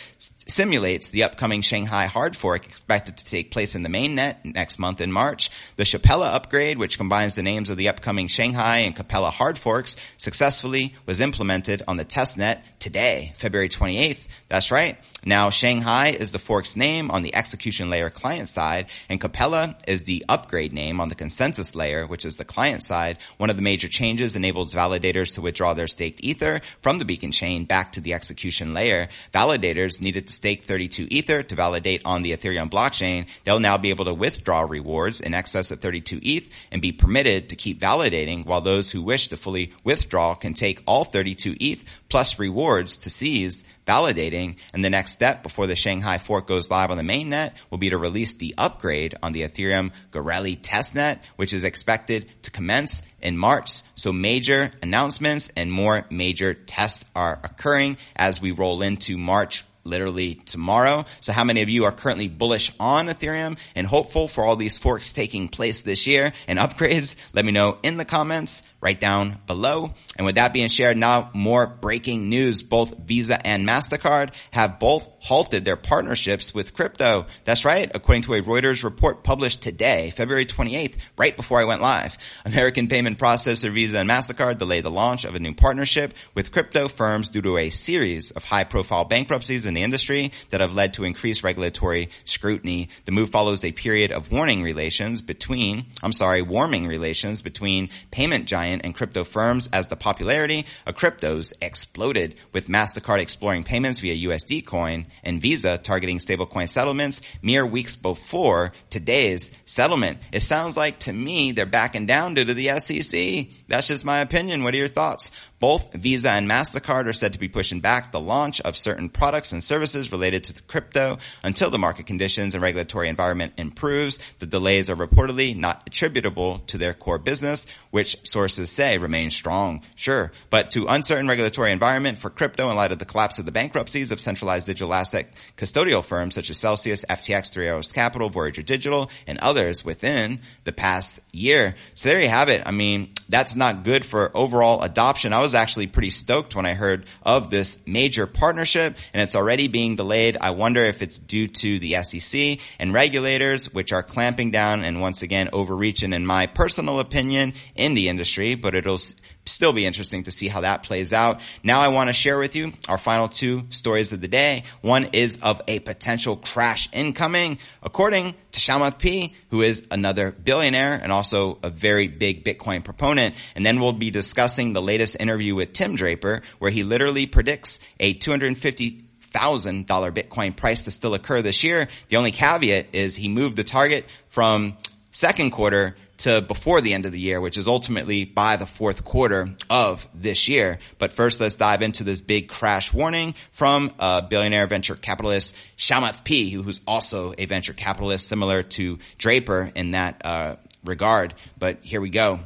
simulates 0.50 1.10
the 1.10 1.24
upcoming 1.24 1.62
Shanghai 1.62 2.06
hard 2.06 2.36
fork 2.36 2.66
expected 2.66 3.16
to 3.16 3.24
take 3.24 3.50
place 3.50 3.74
in 3.74 3.82
the 3.82 3.88
mainnet 3.88 4.44
next 4.44 4.78
month 4.78 5.00
in 5.00 5.10
March. 5.12 5.50
The 5.76 5.84
Shapella 5.84 6.32
upgrade, 6.32 6.78
which 6.78 6.98
combines 6.98 7.34
the 7.34 7.42
names 7.42 7.70
of 7.70 7.76
the 7.76 7.88
upcoming 7.88 8.28
Shanghai 8.28 8.80
and 8.80 8.94
Capella 8.94 9.30
hard 9.30 9.58
forks, 9.58 9.96
successfully 10.18 10.94
was 11.06 11.20
implemented 11.20 11.82
on 11.88 11.96
the 11.96 12.04
testnet 12.04 12.60
today, 12.78 13.32
February 13.36 13.68
28th. 13.68 14.26
That's 14.48 14.70
right. 14.70 14.98
Now 15.24 15.50
Shanghai 15.50 16.08
is 16.08 16.32
the 16.32 16.38
fork's 16.38 16.76
name 16.76 17.10
on 17.10 17.22
the 17.22 17.34
execution 17.34 17.90
layer 17.90 18.10
client 18.10 18.48
side 18.48 18.86
and 19.08 19.20
Capella 19.20 19.76
is 19.86 20.02
the 20.02 20.24
upgrade 20.28 20.72
name 20.72 21.00
on 21.00 21.08
the 21.08 21.14
consensus 21.14 21.74
layer, 21.74 22.06
which 22.06 22.24
is 22.24 22.36
the 22.36 22.44
client 22.44 22.82
side. 22.82 23.18
One 23.36 23.50
of 23.50 23.56
the 23.56 23.62
major 23.62 23.88
changes 23.88 24.36
enables 24.36 24.74
validators 24.74 25.34
to 25.34 25.40
withdraw 25.40 25.74
their 25.74 25.86
staked 25.86 26.24
ether 26.24 26.60
from 26.82 26.98
the 26.98 27.04
beacon 27.04 27.32
chain 27.32 27.64
back 27.64 27.92
to 27.92 28.00
the 28.00 28.14
execution 28.14 28.74
layer. 28.74 29.08
Validators 29.32 30.00
needed 30.00 30.26
to 30.26 30.32
stake 30.40 30.62
32 30.62 31.06
ether 31.10 31.42
to 31.42 31.54
validate 31.54 32.00
on 32.06 32.22
the 32.22 32.34
Ethereum 32.34 32.70
blockchain. 32.70 33.26
They'll 33.44 33.60
now 33.60 33.76
be 33.76 33.90
able 33.90 34.06
to 34.06 34.14
withdraw 34.14 34.62
rewards 34.62 35.20
in 35.20 35.34
excess 35.34 35.70
of 35.70 35.80
32 35.80 36.18
ETH 36.22 36.48
and 36.72 36.80
be 36.80 36.92
permitted 36.92 37.50
to 37.50 37.56
keep 37.56 37.78
validating 37.78 38.46
while 38.46 38.62
those 38.62 38.90
who 38.90 39.02
wish 39.02 39.28
to 39.28 39.36
fully 39.36 39.74
withdraw 39.84 40.34
can 40.34 40.54
take 40.54 40.82
all 40.86 41.04
32 41.04 41.56
ETH 41.60 41.84
plus 42.08 42.38
rewards 42.38 42.96
to 42.96 43.10
seize 43.10 43.62
validating. 43.86 44.56
And 44.72 44.82
the 44.82 44.88
next 44.88 45.12
step 45.12 45.42
before 45.42 45.66
the 45.66 45.76
Shanghai 45.76 46.16
fork 46.16 46.46
goes 46.46 46.70
live 46.70 46.90
on 46.90 46.96
the 46.96 47.02
mainnet 47.02 47.52
will 47.68 47.78
be 47.78 47.90
to 47.90 47.98
release 47.98 48.32
the 48.32 48.54
upgrade 48.56 49.16
on 49.22 49.32
the 49.32 49.42
Ethereum 49.42 49.90
Goerli 50.10 50.58
testnet, 50.58 51.18
which 51.36 51.52
is 51.52 51.64
expected 51.64 52.30
to 52.42 52.50
commence 52.50 53.02
in 53.20 53.36
March. 53.36 53.82
So 53.94 54.10
major 54.10 54.70
announcements 54.80 55.50
and 55.54 55.70
more 55.70 56.06
major 56.10 56.54
tests 56.54 57.04
are 57.14 57.38
occurring 57.44 57.98
as 58.16 58.40
we 58.40 58.52
roll 58.52 58.80
into 58.80 59.18
March 59.18 59.64
literally 59.84 60.34
tomorrow. 60.34 61.04
So 61.20 61.32
how 61.32 61.44
many 61.44 61.62
of 61.62 61.68
you 61.68 61.84
are 61.84 61.92
currently 61.92 62.28
bullish 62.28 62.72
on 62.78 63.08
Ethereum 63.08 63.58
and 63.74 63.86
hopeful 63.86 64.28
for 64.28 64.44
all 64.44 64.56
these 64.56 64.78
forks 64.78 65.12
taking 65.12 65.48
place 65.48 65.82
this 65.82 66.06
year 66.06 66.32
and 66.46 66.58
upgrades? 66.58 67.16
Let 67.32 67.44
me 67.44 67.52
know 67.52 67.78
in 67.82 67.96
the 67.96 68.04
comments 68.04 68.62
right 68.80 68.98
down 68.98 69.38
below. 69.46 69.92
And 70.16 70.24
with 70.24 70.36
that 70.36 70.52
being 70.52 70.68
shared, 70.68 70.96
now 70.96 71.30
more 71.34 71.66
breaking 71.66 72.28
news. 72.28 72.62
Both 72.62 72.98
Visa 72.98 73.44
and 73.46 73.68
MasterCard 73.68 74.34
have 74.52 74.78
both 74.78 75.08
halted 75.20 75.64
their 75.64 75.76
partnerships 75.76 76.54
with 76.54 76.74
crypto. 76.74 77.26
That's 77.44 77.64
right. 77.64 77.90
According 77.94 78.22
to 78.22 78.34
a 78.34 78.42
Reuters 78.42 78.82
report 78.82 79.22
published 79.22 79.60
today, 79.60 80.10
February 80.10 80.46
28th, 80.46 80.96
right 81.18 81.36
before 81.36 81.60
I 81.60 81.64
went 81.64 81.82
live, 81.82 82.16
American 82.44 82.88
payment 82.88 83.18
processor 83.18 83.72
Visa 83.72 83.98
and 83.98 84.08
MasterCard 84.08 84.58
delayed 84.58 84.84
the 84.84 84.90
launch 84.90 85.24
of 85.24 85.34
a 85.34 85.40
new 85.40 85.54
partnership 85.54 86.14
with 86.34 86.52
crypto 86.52 86.88
firms 86.88 87.28
due 87.28 87.42
to 87.42 87.58
a 87.58 87.70
series 87.70 88.30
of 88.30 88.44
high 88.44 88.64
profile 88.64 89.04
bankruptcies 89.04 89.66
in 89.66 89.74
the 89.74 89.82
industry 89.82 90.32
that 90.50 90.62
have 90.62 90.74
led 90.74 90.94
to 90.94 91.04
increased 91.04 91.44
regulatory 91.44 92.08
scrutiny. 92.24 92.88
The 93.04 93.12
move 93.12 93.30
follows 93.30 93.64
a 93.64 93.72
period 93.72 94.12
of 94.12 94.32
warning 94.32 94.62
relations 94.62 95.20
between, 95.20 95.86
I'm 96.02 96.12
sorry, 96.12 96.40
warming 96.40 96.86
relations 96.86 97.42
between 97.42 97.90
payment 98.10 98.46
giants 98.46 98.69
giant 98.70 98.84
and 98.84 98.94
crypto 98.94 99.24
firms 99.24 99.68
as 99.72 99.88
the 99.88 99.96
popularity 99.96 100.64
of 100.86 100.96
cryptos 100.96 101.52
exploded 101.60 102.36
with 102.52 102.68
MasterCard 102.68 103.18
exploring 103.18 103.64
payments 103.64 104.00
via 104.00 104.28
USD 104.28 104.64
coin 104.64 105.06
and 105.24 105.42
Visa 105.42 105.76
targeting 105.78 106.18
stablecoin 106.18 106.68
settlements 106.68 107.20
mere 107.42 107.66
weeks 107.66 107.96
before 107.96 108.72
today's 108.88 109.50
settlement. 109.64 110.18
It 110.32 110.42
sounds 110.42 110.76
like 110.76 111.00
to 111.00 111.12
me 111.12 111.52
they're 111.52 111.66
backing 111.66 112.06
down 112.06 112.34
due 112.34 112.44
to 112.44 112.54
the 112.54 112.78
SEC. 112.78 113.48
That's 113.66 113.88
just 113.88 114.04
my 114.04 114.20
opinion. 114.20 114.62
What 114.62 114.74
are 114.74 114.78
your 114.78 114.88
thoughts? 114.88 115.32
Both 115.60 115.92
Visa 115.92 116.30
and 116.30 116.48
MasterCard 116.48 117.06
are 117.06 117.12
said 117.12 117.34
to 117.34 117.38
be 117.38 117.48
pushing 117.48 117.80
back 117.80 118.10
the 118.10 118.20
launch 118.20 118.62
of 118.62 118.78
certain 118.78 119.10
products 119.10 119.52
and 119.52 119.62
services 119.62 120.10
related 120.10 120.44
to 120.44 120.62
crypto 120.62 121.18
until 121.42 121.68
the 121.68 121.78
market 121.78 122.06
conditions 122.06 122.54
and 122.54 122.62
regulatory 122.62 123.08
environment 123.08 123.52
improves. 123.58 124.18
The 124.38 124.46
delays 124.46 124.88
are 124.88 124.96
reportedly 124.96 125.54
not 125.54 125.82
attributable 125.86 126.60
to 126.68 126.78
their 126.78 126.94
core 126.94 127.18
business, 127.18 127.66
which 127.90 128.16
sources 128.26 128.70
say 128.70 128.96
remains 128.96 129.36
strong. 129.36 129.82
Sure. 129.96 130.32
But 130.48 130.70
to 130.72 130.86
uncertain 130.86 131.28
regulatory 131.28 131.72
environment 131.72 132.16
for 132.16 132.30
crypto 132.30 132.70
in 132.70 132.76
light 132.76 132.92
of 132.92 132.98
the 132.98 133.04
collapse 133.04 133.38
of 133.38 133.44
the 133.44 133.52
bankruptcies 133.52 134.12
of 134.12 134.20
centralized 134.20 134.66
digital 134.66 134.94
asset 134.94 135.30
custodial 135.58 136.02
firms 136.02 136.34
such 136.34 136.48
as 136.48 136.58
Celsius, 136.58 137.04
FTX, 137.04 137.52
Three 137.52 137.66
Arrows 137.66 137.92
Capital, 137.92 138.30
Voyager 138.30 138.62
Digital, 138.62 139.10
and 139.26 139.38
others 139.38 139.84
within 139.84 140.40
the 140.64 140.72
past 140.72 141.20
year. 141.32 141.74
So 141.92 142.08
there 142.08 142.22
you 142.22 142.28
have 142.28 142.48
it. 142.48 142.62
I 142.64 142.70
mean, 142.70 143.12
that's 143.28 143.54
not 143.54 143.84
good 143.84 144.06
for 144.06 144.34
overall 144.34 144.80
adoption. 144.80 145.34
I 145.34 145.40
was 145.40 145.49
actually 145.54 145.86
pretty 145.86 146.10
stoked 146.10 146.54
when 146.54 146.66
I 146.66 146.74
heard 146.74 147.06
of 147.22 147.50
this 147.50 147.78
major 147.86 148.26
partnership 148.26 148.96
and 149.12 149.22
it's 149.22 149.36
already 149.36 149.68
being 149.68 149.96
delayed. 149.96 150.36
I 150.40 150.50
wonder 150.50 150.84
if 150.84 151.02
it's 151.02 151.18
due 151.18 151.48
to 151.48 151.78
the 151.78 152.02
SEC 152.02 152.58
and 152.78 152.92
regulators, 152.92 153.72
which 153.72 153.92
are 153.92 154.02
clamping 154.02 154.50
down 154.50 154.84
and 154.84 155.00
once 155.00 155.22
again 155.22 155.50
overreaching 155.52 156.12
in 156.12 156.26
my 156.26 156.46
personal 156.46 157.00
opinion 157.00 157.54
in 157.74 157.94
the 157.94 158.08
industry, 158.08 158.54
but 158.54 158.74
it'll 158.74 159.00
still 159.46 159.72
be 159.72 159.86
interesting 159.86 160.24
to 160.24 160.30
see 160.30 160.48
how 160.48 160.60
that 160.60 160.82
plays 160.82 161.12
out. 161.12 161.40
Now 161.62 161.80
I 161.80 161.88
want 161.88 162.08
to 162.08 162.12
share 162.12 162.38
with 162.38 162.54
you 162.54 162.72
our 162.88 162.98
final 162.98 163.28
two 163.28 163.64
stories 163.70 164.12
of 164.12 164.20
the 164.20 164.28
day. 164.28 164.64
One 164.80 165.06
is 165.12 165.38
of 165.42 165.62
a 165.66 165.80
potential 165.80 166.36
crash 166.36 166.88
incoming. 166.92 167.58
According 167.82 168.34
to 168.52 168.60
Chamath 168.60 168.98
P, 168.98 169.34
who 169.50 169.62
is 169.62 169.86
another 169.90 170.30
billionaire 170.30 170.94
and 170.94 171.10
also 171.10 171.58
a 171.62 171.70
very 171.70 172.08
big 172.08 172.44
Bitcoin 172.44 172.84
proponent. 172.84 173.34
And 173.54 173.64
then 173.64 173.80
we'll 173.80 173.92
be 173.92 174.10
discussing 174.10 174.72
the 174.72 174.82
latest 174.82 175.16
interview 175.18 175.54
with 175.54 175.72
Tim 175.72 175.96
Draper, 175.96 176.42
where 176.58 176.70
he 176.70 176.84
literally 176.84 177.26
predicts 177.26 177.80
a 177.98 178.14
250 178.14 179.06
thousand 179.30 179.86
dollar 179.86 180.10
Bitcoin 180.10 180.56
price 180.56 180.84
to 180.84 180.90
still 180.90 181.14
occur 181.14 181.40
this 181.40 181.62
year. 181.62 181.88
The 182.08 182.16
only 182.16 182.32
caveat 182.32 182.88
is 182.92 183.14
he 183.14 183.28
moved 183.28 183.56
the 183.56 183.64
target 183.64 184.06
from 184.28 184.76
second 185.12 185.50
quarter 185.50 185.96
to 186.20 186.40
before 186.42 186.80
the 186.80 186.94
end 186.94 187.06
of 187.06 187.12
the 187.12 187.20
year, 187.20 187.40
which 187.40 187.56
is 187.56 187.66
ultimately 187.66 188.24
by 188.24 188.56
the 188.56 188.66
fourth 188.66 189.04
quarter 189.04 189.50
of 189.68 190.06
this 190.14 190.48
year. 190.48 190.78
But 190.98 191.12
first, 191.12 191.40
let's 191.40 191.54
dive 191.54 191.82
into 191.82 192.04
this 192.04 192.20
big 192.20 192.48
crash 192.48 192.92
warning 192.92 193.34
from 193.52 193.92
a 193.98 194.22
billionaire 194.22 194.66
venture 194.66 194.94
capitalist, 194.94 195.54
Chamath 195.76 196.24
P, 196.24 196.50
who's 196.50 196.80
also 196.86 197.34
a 197.36 197.46
venture 197.46 197.72
capitalist 197.72 198.28
similar 198.28 198.62
to 198.62 198.98
Draper 199.18 199.70
in 199.74 199.92
that 199.92 200.20
uh, 200.24 200.56
regard. 200.84 201.34
But 201.58 201.84
here 201.84 202.00
we 202.00 202.10
go. 202.10 202.40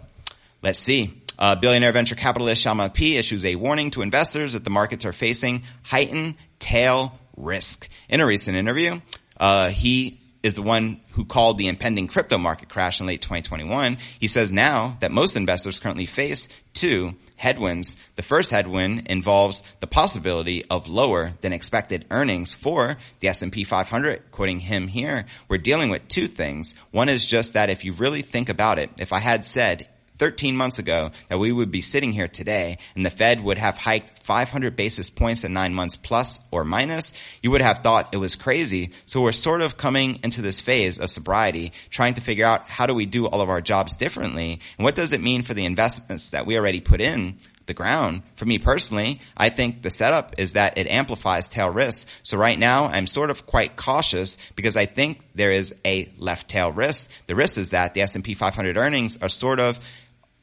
Let's 0.63 0.79
see. 0.79 1.21
Uh, 1.39 1.57
billionaire 1.57 1.93
venture 1.93 2.15
capitalist 2.15 2.65
Chamath 2.65 2.95
P 2.95 3.17
issues 3.17 3.45
a 3.45 3.57
warning 3.57 3.91
to 3.91 4.03
investors 4.03 4.53
that 4.53 4.65
the 4.65 4.71
markets 4.71 5.05
are 5.05 5.13
facing 5.13 5.65
heightened 5.83 6.37
tail 6.59 7.19
risk. 7.37 7.89
In 8.09 8.21
a 8.21 8.27
recent 8.27 8.57
interview, 8.57 9.01
uh, 9.39 9.71
he 9.71 10.21
is 10.45 10.53
the 10.53 10.63
one 10.63 11.01
who 11.13 11.25
called 11.25 11.57
the 11.57 11.69
impending 11.69 12.07
crypto 12.07 12.37
market 12.37 12.69
crash 12.69 13.01
in 13.01 13.07
late 13.07 13.23
2021. 13.23 13.97
He 14.21 14.29
says 14.29 14.53
now 14.53 14.99
that 15.01 15.11
most 15.11 15.37
investors 15.37 15.81
currently 15.81 16.05
face 16.05 16.51
two 16.75 17.15
headwinds. 17.37 17.97
The 18.17 18.23
first 18.23 18.51
headwind 18.51 19.07
involves 19.07 19.63
the 19.81 19.87
possibility 19.87 20.63
of 20.69 20.87
lower 20.87 21.33
than 21.41 21.55
expected 21.55 22.05
earnings 22.11 22.55
for 22.55 22.99
the 23.21 23.29
S&P 23.29 23.65
500. 23.65 24.31
Quoting 24.33 24.61
him 24.61 24.87
here, 24.87 25.25
we're 25.49 25.57
dealing 25.57 25.89
with 25.89 26.09
two 26.09 26.27
things. 26.27 26.75
One 26.91 27.09
is 27.09 27.25
just 27.25 27.55
that 27.55 27.71
if 27.71 27.83
you 27.83 27.95
really 27.95 28.23
think 28.23 28.51
about 28.51 28.79
it, 28.79 28.91
if 28.99 29.15
I 29.15 29.21
had 29.21 29.47
said 29.47 29.89
13 30.19 30.57
months 30.57 30.79
ago 30.79 31.11
that 31.29 31.39
we 31.39 31.51
would 31.51 31.71
be 31.71 31.81
sitting 31.81 32.13
here 32.13 32.29
today 32.29 32.79
and 32.95 33.05
the 33.05 33.11
Fed 33.11 33.43
would 33.43 33.59
have 33.59 33.77
hiked 33.77 34.25
500 34.25 34.77
basis 34.77 35.11
points 35.11 35.45
in 35.45 35.53
nine 35.53 35.75
months 35.75 35.97
plus 35.97 36.41
or 36.51 36.65
minus, 36.65 37.13
you 37.43 37.51
would 37.51 37.63
have 37.63 37.81
thought 37.81 38.15
it 38.15 38.19
was 38.19 38.37
crazy. 38.37 38.93
So 39.07 39.21
we're 39.21 39.33
sort 39.33 39.61
of 39.61 39.77
coming 39.77 40.21
into 40.23 40.43
this 40.43 40.61
phase 40.61 40.99
of 40.99 41.11
sobriety, 41.11 41.73
trying 41.91 42.15
to 42.15 42.21
figure 42.21 42.47
out 42.47 42.69
how 42.69 42.87
do 42.87 42.95
we 42.95 43.07
do 43.07 43.27
all 43.27 43.41
of 43.41 43.51
our 43.51 43.61
jobs 43.61 43.97
differently 43.97 44.61
and 44.79 44.85
what 44.85 44.95
does 44.95 45.13
it 45.13 45.21
mean 45.21 45.43
for 45.43 45.55
the 45.55 45.65
investments 45.65 46.31
that 46.31 46.47
we 46.47 46.57
already 46.57 46.81
put 46.81 47.01
in 47.01 47.37
the 47.67 47.75
ground. 47.75 48.23
For 48.37 48.45
me 48.45 48.59
personally, 48.59 49.21
I 49.37 49.49
think 49.49 49.83
the 49.83 49.91
setup 49.91 50.35
is 50.39 50.53
that 50.53 50.79
it 50.79 50.87
amplifies 50.87 51.49
tail 51.49 51.71
risk. 51.71 52.09
So 52.23 52.37
right 52.37 52.59
now 52.59 52.85
I'm 52.85 53.07
sort 53.07 53.31
of 53.31 53.47
quite 53.47 53.77
cautious 53.77 54.37
because 54.55 54.77
I 54.77 54.87
think 54.87 55.21
there 55.35 55.53
is 55.53 55.75
a 55.85 56.11
left 56.19 56.49
tail 56.49 56.73
risk. 56.73 57.11
The 57.27 57.35
risk 57.35 57.59
is 57.59 57.71
that 57.71 57.95
the 57.95 58.03
S&P 58.03 58.35
500 58.35 58.77
earnings 58.77 59.19
are 59.21 59.29
sort 59.29 59.61
of 59.61 59.81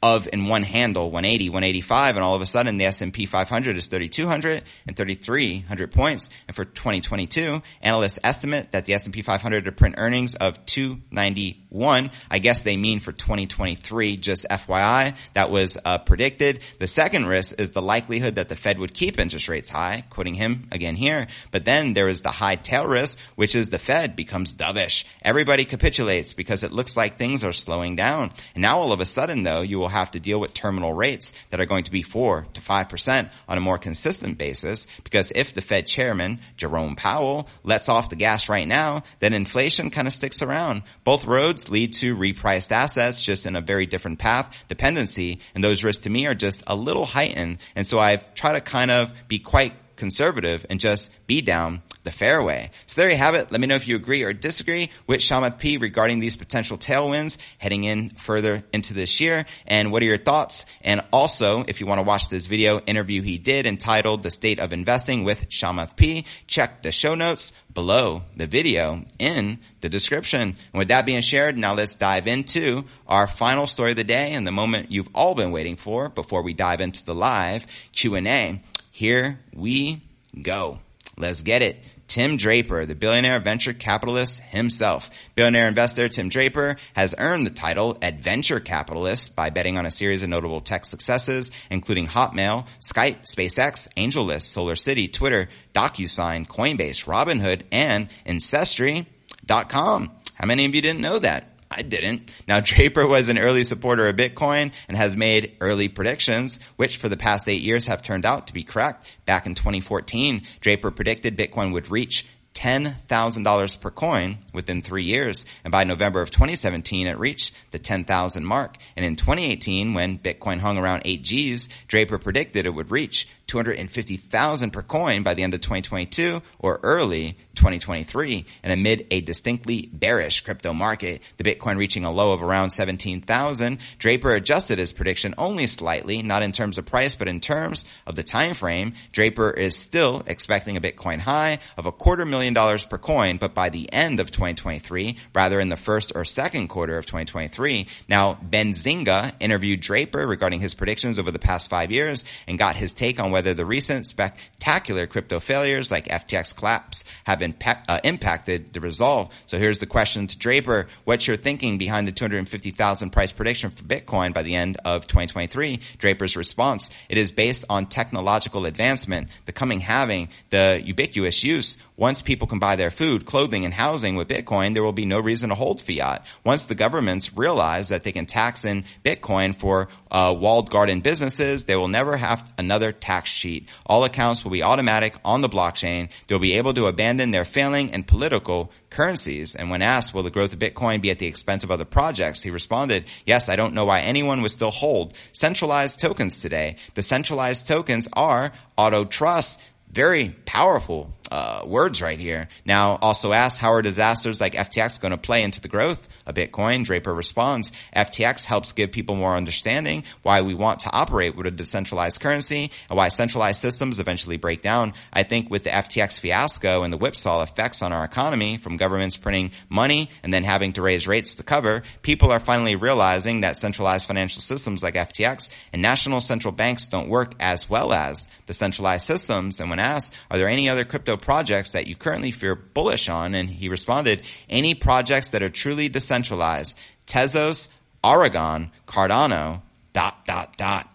of 0.04 0.28
in 0.34 0.48
one 0.48 0.64
handle 0.64 1.12
180 1.12 1.50
185 1.50 2.16
and 2.16 2.24
all 2.24 2.36
of 2.36 2.42
a 2.42 2.46
sudden 2.46 2.78
the 2.78 2.86
S&P 2.86 3.28
500 3.28 3.78
is 3.78 3.88
3200 3.88 4.64
and 4.88 4.98
3300 4.98 5.92
points. 5.92 6.30
And 6.48 6.56
for 6.56 6.66
2022 6.66 7.62
analysts 7.82 8.18
estimate 8.24 8.72
that 8.72 8.86
the 8.86 8.94
S&P 8.94 9.22
500 9.22 9.66
to 9.66 9.72
print 9.72 9.96
earnings 10.00 10.34
of 10.34 10.66
291 10.66 12.12
I 12.32 12.40
guess 12.40 12.62
they 12.62 12.78
mean 12.78 13.00
for 13.00 13.12
2023 13.12 14.18
just 14.18 14.48
FYI 14.50 15.16
that 15.34 15.52
was 15.52 15.78
uh, 15.84 16.00
predicted. 16.00 16.62
The 16.80 16.88
second 16.88 17.28
risk 17.28 17.60
is 17.60 17.70
the 17.70 17.82
likelihood 17.82 18.36
that 18.36 18.50
the 18.50 18.56
Fed 18.56 18.80
would 18.80 18.96
keep 18.96 19.20
interest 19.20 19.50
rates 19.50 19.70
high 19.70 20.04
quoting 20.10 20.34
him 20.34 20.68
again 20.72 20.96
here. 20.96 21.28
But 21.52 21.64
then 21.66 21.94
there 21.94 22.08
is 22.08 22.22
the 22.22 22.30
high 22.30 22.56
tail 22.56 22.88
risk 22.88 23.20
which 23.36 23.56
is 23.56 23.70
the 23.70 23.78
Fed 23.78 24.16
becomes 24.16 24.56
dovish. 24.56 25.04
Everybody 25.22 25.66
capitulates 25.66 26.34
because 26.34 26.64
it 26.64 26.72
looks 26.72 26.98
like 26.98 27.18
things 27.18 27.44
are 27.44 27.54
slowing 27.54 27.96
down. 27.96 28.32
And 28.56 28.64
now 28.64 28.80
all 28.80 28.94
of 28.94 29.00
a 29.00 29.06
sudden 29.06 29.44
though 29.44 29.62
you 29.62 29.78
will 29.78 29.91
have 29.92 30.12
to 30.12 30.20
deal 30.20 30.40
with 30.40 30.54
terminal 30.54 30.94
rates 30.94 31.34
that 31.50 31.62
are 31.62 31.66
going 31.66 31.84
to 31.84 31.92
be 31.92 32.02
four 32.02 32.48
to 32.54 32.62
five 32.62 32.90
percent 32.90 33.30
on 33.48 33.58
a 33.58 33.62
more 33.62 33.78
consistent 33.78 34.38
basis 34.38 34.88
because 35.04 35.32
if 35.36 35.54
the 35.54 35.62
Fed 35.62 35.88
chairman, 35.88 36.40
Jerome 36.58 36.96
Powell, 36.96 37.48
lets 37.64 37.90
off 37.90 38.10
the 38.10 38.16
gas 38.16 38.50
right 38.50 38.68
now, 38.68 39.04
then 39.20 39.34
inflation 39.34 39.90
kind 39.90 40.08
of 40.08 40.14
sticks 40.14 40.42
around. 40.42 40.84
Both 41.04 41.26
roads 41.26 41.70
lead 41.70 41.94
to 41.94 42.16
repriced 42.16 42.72
assets 42.72 43.22
just 43.22 43.46
in 43.46 43.56
a 43.56 43.62
very 43.62 43.86
different 43.86 44.20
path 44.20 44.56
dependency. 44.68 45.40
And 45.54 45.64
those 45.64 45.84
risks 45.84 46.04
to 46.04 46.10
me 46.10 46.26
are 46.28 46.36
just 46.36 46.64
a 46.68 46.76
little 46.76 47.06
heightened. 47.06 47.60
And 47.76 47.86
so 47.86 48.00
I've 48.00 48.34
tried 48.34 48.54
to 48.54 48.62
kind 48.62 48.92
of 48.92 49.14
be 49.28 49.40
quite 49.40 49.74
conservative 50.02 50.66
and 50.68 50.80
just 50.80 51.12
be 51.28 51.42
down 51.42 51.84
the 52.04 52.12
fairway. 52.12 52.72
So 52.88 53.00
there 53.00 53.12
you 53.12 53.18
have 53.18 53.36
it. 53.36 53.52
Let 53.52 53.62
me 53.62 53.68
know 53.68 53.76
if 53.76 53.88
you 53.88 53.96
agree 53.96 54.24
or 54.24 54.34
disagree 54.34 54.90
with 55.06 55.20
Chamath 55.20 55.60
P 55.60 55.78
regarding 55.78 56.18
these 56.18 56.36
potential 56.36 56.76
tailwinds 56.76 57.38
heading 57.60 57.84
in 57.84 58.10
further 58.10 58.64
into 58.74 58.96
this 58.96 59.22
year. 59.22 59.46
And 59.68 59.92
what 59.92 60.02
are 60.02 60.08
your 60.08 60.18
thoughts? 60.18 60.66
And 60.82 61.04
also, 61.14 61.64
if 61.68 61.80
you 61.80 61.86
want 61.86 62.00
to 62.00 62.04
watch 62.04 62.30
this 62.30 62.48
video 62.48 62.80
interview 62.80 63.22
he 63.22 63.38
did 63.38 63.68
entitled 63.68 64.24
The 64.24 64.32
State 64.32 64.60
of 64.60 64.74
Investing 64.74 65.24
with 65.24 65.50
Chamath 65.50 65.96
P, 65.96 66.26
check 66.48 66.82
the 66.82 66.92
show 66.92 67.14
notes 67.14 67.54
below 67.72 68.24
the 68.36 68.48
video 68.48 69.04
in 69.20 69.60
the 69.82 69.90
description. 69.90 70.42
And 70.42 70.80
with 70.80 70.88
that 70.88 71.06
being 71.06 71.22
shared, 71.22 71.60
now 71.60 71.76
let's 71.76 71.94
dive 71.94 72.26
into 72.26 72.86
our 73.08 73.28
final 73.28 73.68
story 73.68 73.92
of 73.92 73.98
the 73.98 74.04
day 74.04 74.32
and 74.32 74.48
the 74.48 74.52
moment 74.52 74.92
you've 74.92 75.10
all 75.14 75.36
been 75.36 75.52
waiting 75.52 75.76
for 75.76 76.10
before 76.10 76.42
we 76.42 76.56
dive 76.56 76.82
into 76.82 77.06
the 77.06 77.14
live 77.14 77.68
Q&A. 77.92 78.62
Here 78.92 79.40
we 79.54 80.04
go. 80.42 80.80
Let's 81.18 81.42
get 81.42 81.62
it. 81.62 81.78
Tim 82.12 82.36
Draper, 82.36 82.86
the 82.86 82.94
billionaire 82.94 83.40
venture 83.40 83.72
capitalist 83.72 84.42
himself. 84.42 85.10
Billionaire 85.36 85.70
investor 85.70 86.10
Tim 86.10 86.28
Draper 86.28 86.76
has 86.94 87.16
earned 87.18 87.46
the 87.46 87.52
title 87.52 87.98
adventure 88.02 88.60
capitalist 88.60 89.34
by 89.34 89.50
betting 89.50 89.78
on 89.78 89.86
a 89.86 89.92
series 89.92 90.22
of 90.22 90.28
notable 90.28 90.60
tech 90.60 90.84
successes, 90.84 91.52
including 91.70 92.08
Hotmail, 92.08 92.68
Skype, 92.82 93.22
SpaceX, 93.22 93.88
AngelList, 93.96 94.54
SolarCity, 94.54 95.12
Twitter, 95.14 95.48
DocuSign, 95.74 96.48
Coinbase, 96.48 97.06
Robinhood, 97.06 97.62
and 97.72 98.10
Ancestry.com. 98.26 100.12
How 100.34 100.46
many 100.46 100.66
of 100.66 100.76
you 100.76 100.82
didn't 100.82 101.00
know 101.00 101.18
that? 101.18 101.51
I 101.72 101.84
didn't. 101.84 102.32
Now 102.48 102.60
Draper 102.60 103.08
was 103.08 103.30
an 103.30 103.40
early 103.40 103.64
supporter 103.64 104.08
of 104.08 104.18
Bitcoin 104.18 104.74
and 104.90 104.98
has 104.98 105.16
made 105.16 105.56
early 105.62 105.88
predictions, 105.88 106.60
which 106.76 106.98
for 106.98 107.08
the 107.08 107.18
past 107.18 107.48
eight 107.48 107.62
years 107.62 107.88
have 107.88 108.02
turned 108.02 108.26
out 108.26 108.48
to 108.48 108.54
be 108.54 108.64
correct. 108.64 109.06
Back 109.26 109.46
in 109.46 109.56
2014, 109.56 110.44
Draper 110.60 110.92
predicted 110.92 111.38
Bitcoin 111.38 111.72
would 111.72 111.90
reach 111.90 112.28
$10,000 112.54 113.82
per 113.82 113.92
coin 113.92 114.38
within 114.54 114.82
three 114.82 115.04
years. 115.04 115.46
And 115.64 115.72
by 115.72 115.86
November 115.86 116.22
of 116.22 116.32
2017, 116.32 117.08
it 117.08 117.18
reached 117.18 117.54
the 117.72 117.80
10,000 117.80 118.46
mark. 118.46 118.78
And 118.98 119.06
in 119.06 119.16
2018, 119.16 119.94
when 119.94 120.20
Bitcoin 120.20 120.60
hung 120.60 120.78
around 120.78 121.04
8 121.06 121.24
Gs, 121.24 121.70
Draper 121.88 122.18
predicted 122.18 122.66
it 122.66 122.74
would 122.74 122.92
reach 122.92 123.28
250,000 123.52 124.72
per 124.72 124.82
coin 124.82 125.24
by 125.24 125.34
the 125.34 125.44
end 125.44 125.54
of 125.54 125.60
2022 125.60 126.42
or 126.60 126.80
early 126.84 127.36
2023. 127.56 128.46
And 128.64 128.72
amid 128.72 129.08
a 129.12 129.20
distinctly 129.20 129.90
bearish 129.92 130.40
crypto 130.40 130.72
market, 130.72 131.22
the 131.36 131.44
Bitcoin 131.44 131.76
reaching 131.76 132.06
a 132.06 132.12
low 132.12 132.32
of 132.32 132.42
around 132.42 132.70
17,000, 132.70 133.78
Draper 134.00 134.32
adjusted 134.32 134.80
his 134.80 134.94
prediction 134.94 135.36
only 135.38 135.68
slightly, 135.68 136.22
not 136.22 136.44
in 136.44 136.54
terms 136.54 136.78
of 136.78 136.86
price, 136.86 137.16
but 137.16 137.28
in 137.28 137.42
terms 137.42 137.86
of 138.08 138.16
the 138.16 138.24
time 138.24 138.54
frame. 138.54 138.94
Draper 139.12 139.52
is 139.52 139.76
still 139.76 140.24
expecting 140.28 140.78
a 140.78 140.82
Bitcoin 140.82 141.20
high 141.20 141.60
of 141.76 141.86
a 141.86 141.92
quarter 141.92 142.26
million 142.26 142.54
dollars 142.54 142.86
per 142.86 142.98
coin, 142.98 143.36
but 143.36 143.54
by 143.54 143.68
the 143.68 143.92
end 143.92 144.22
of 144.22 144.32
2023, 144.32 145.18
rather 145.36 145.60
in 145.60 145.68
the 145.68 145.76
first 145.76 146.14
or 146.16 146.24
second 146.24 146.70
quarter 146.70 146.98
of 146.98 147.06
2023. 147.06 147.88
Now, 148.08 148.40
Benzinga 148.50 149.34
interviewed 149.42 149.82
Draper 149.82 150.26
regarding 150.26 150.62
his 150.62 150.74
predictions 150.74 151.20
over 151.20 151.32
the 151.32 151.40
past 151.40 151.70
five 151.70 151.92
years 151.92 152.24
and 152.48 152.58
got 152.58 152.78
his 152.78 152.94
take 152.94 153.20
on 153.20 153.32
whether 153.32 153.41
whether 153.42 153.56
the 153.56 153.66
recent 153.66 154.06
spectacular 154.06 155.08
crypto 155.08 155.40
failures 155.40 155.90
like 155.90 156.08
FTX 156.08 156.56
collapse 156.56 157.04
have 157.24 157.42
uh, 157.42 158.00
impacted 158.04 158.72
the 158.72 158.80
resolve. 158.80 159.34
So 159.48 159.58
here's 159.58 159.80
the 159.80 159.88
question 159.88 160.28
to 160.28 160.38
Draper. 160.38 160.88
What's 161.06 161.26
your 161.26 161.38
thinking 161.38 161.80
behind 161.80 162.08
the 162.08 162.12
250,000 162.12 163.10
price 163.10 163.32
prediction 163.32 163.72
for 163.72 163.82
Bitcoin 163.82 164.32
by 164.32 164.44
the 164.44 164.54
end 164.54 164.78
of 164.86 165.08
2023? 165.08 165.80
Draper's 165.98 166.38
response, 166.38 166.92
it 167.10 167.18
is 167.18 167.32
based 167.32 167.66
on 167.68 167.88
technological 167.88 168.68
advancement, 168.68 169.30
the 169.46 169.52
coming 169.52 169.80
halving, 169.80 170.30
the 170.52 170.80
ubiquitous 170.86 171.44
use. 171.44 171.78
Once 171.98 172.22
people 172.22 172.48
can 172.48 172.60
buy 172.60 172.76
their 172.76 172.92
food, 172.92 173.26
clothing, 173.26 173.66
and 173.66 173.74
housing 173.74 174.16
with 174.16 174.28
Bitcoin, 174.28 174.76
there 174.76 174.84
will 174.84 174.92
be 174.92 175.08
no 175.08 175.20
reason 175.20 175.50
to 175.50 175.56
hold 175.56 175.82
fiat. 175.82 176.24
Once 176.44 176.66
the 176.66 176.76
governments 176.76 177.36
realize 177.36 177.90
that 177.90 178.04
they 178.04 178.12
can 178.12 178.28
tax 178.28 178.66
in 178.66 178.84
Bitcoin 179.04 179.56
for 179.56 179.88
uh, 180.12 180.36
walled 180.38 180.70
garden 180.70 181.02
businesses, 181.02 181.66
they 181.66 181.76
will 181.76 181.88
never 181.88 182.18
have 182.18 182.48
another 182.60 182.92
tax 182.92 183.31
sheet. 183.32 183.70
All 183.86 184.04
accounts 184.04 184.44
will 184.44 184.52
be 184.52 184.64
automatic 184.64 185.16
on 185.26 185.42
the 185.42 185.50
blockchain. 185.50 186.10
They'll 186.28 186.40
be 186.40 186.58
able 186.58 186.74
to 186.76 186.88
abandon 186.88 187.32
their 187.32 187.46
failing 187.46 187.94
and 187.94 188.06
political 188.06 188.72
currencies. 188.90 189.56
And 189.56 189.70
when 189.70 189.82
asked, 189.82 190.14
will 190.14 190.24
the 190.24 190.30
growth 190.30 190.54
of 190.54 190.60
Bitcoin 190.60 191.02
be 191.02 191.12
at 191.12 191.20
the 191.20 191.28
expense 191.28 191.64
of 191.64 191.72
other 191.72 191.86
projects? 191.86 192.42
He 192.42 192.52
responded, 192.52 193.06
yes, 193.26 193.50
I 193.50 193.56
don't 193.56 193.74
know 193.74 193.86
why 193.86 194.02
anyone 194.02 194.42
would 194.42 194.52
still 194.52 194.72
hold 194.72 195.18
centralized 195.32 196.00
tokens 196.00 196.40
today. 196.40 196.78
The 196.94 197.02
centralized 197.02 197.68
tokens 197.68 198.08
are 198.14 198.52
auto 198.78 199.06
trust 199.06 199.60
very 199.92 200.30
powerful 200.46 201.14
uh, 201.32 201.64
words 201.66 202.02
right 202.02 202.20
here. 202.20 202.50
Now, 202.66 202.98
also 203.02 203.32
asked, 203.32 203.58
how 203.58 203.72
are 203.72 203.82
disasters 203.82 204.42
like 204.42 204.54
FTX 204.54 205.00
going 205.00 205.12
to 205.12 205.18
play 205.18 205.44
into 205.44 205.62
the 205.62 205.70
growth 205.70 206.10
of 206.26 206.36
Bitcoin? 206.36 206.84
Draper 206.84 207.14
responds, 207.14 207.72
FTX 207.96 208.46
helps 208.46 208.74
give 208.74 208.92
people 208.92 209.16
more 209.16 209.36
understanding 209.36 210.04
why 210.24 210.42
we 210.42 210.54
want 210.54 210.82
to 210.82 210.92
operate 210.92 211.36
with 211.36 211.48
a 211.48 211.52
decentralized 211.52 212.20
currency 212.20 212.70
and 212.90 212.98
why 212.98 213.08
centralized 213.08 213.62
systems 213.62 214.00
eventually 214.00 214.36
break 214.36 214.62
down. 214.62 214.94
I 215.14 215.24
think 215.24 215.50
with 215.50 215.64
the 215.64 215.70
FTX 215.70 216.20
fiasco 216.20 216.84
and 216.84 216.92
the 216.92 216.98
whipsaw 216.98 217.44
effects 217.44 217.82
on 217.82 217.94
our 217.94 218.04
economy 218.04 218.58
from 218.58 218.76
governments 218.76 219.16
printing 219.16 219.52
money 219.70 220.10
and 220.24 220.34
then 220.34 220.44
having 220.44 220.74
to 220.74 220.82
raise 220.82 221.08
rates 221.08 221.36
to 221.36 221.44
cover, 221.44 221.84
people 222.02 222.32
are 222.32 222.42
finally 222.42 222.76
realizing 222.76 223.42
that 223.42 223.58
centralized 223.58 224.06
financial 224.06 224.42
systems 224.42 224.84
like 224.84 224.96
FTX 224.96 225.50
and 225.72 225.82
national 225.82 226.20
central 226.20 226.52
banks 226.52 226.88
don't 226.88 227.08
work 227.08 227.36
as 227.40 227.70
well 227.70 227.94
as 227.94 228.28
the 228.48 228.54
centralized 228.54 229.06
systems. 229.06 229.62
And 229.62 229.70
when 229.70 229.80
asked, 229.80 230.14
are 230.30 230.38
there 230.38 230.50
any 230.50 230.68
other 230.68 230.84
crypto 230.84 231.16
projects 231.22 231.74
that 231.74 231.88
you 231.88 231.96
currently 231.96 232.32
feel 232.32 232.58
bullish 232.74 233.10
on? 233.10 233.36
And 233.36 233.50
he 233.50 233.70
responded, 233.70 234.24
any 234.50 234.76
projects 234.76 235.30
that 235.30 235.44
are 235.44 235.50
truly 235.50 235.90
decentralized. 235.90 236.78
Tezos, 237.08 237.68
Aragon, 238.04 238.72
Cardano, 238.88 239.62
dot, 239.94 240.26
dot, 240.26 240.58
dot. 240.58 240.88